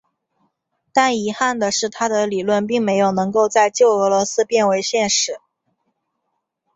[0.91, 5.39] 但遗憾的是他的理论并没有能够在旧俄罗斯变为现实。